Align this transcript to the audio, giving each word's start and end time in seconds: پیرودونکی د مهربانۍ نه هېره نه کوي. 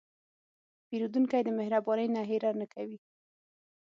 پیرودونکی 0.87 1.41
د 1.45 1.49
مهربانۍ 1.59 2.07
نه 2.15 2.21
هېره 2.29 2.51
نه 2.59 2.65
کوي. 2.73 2.97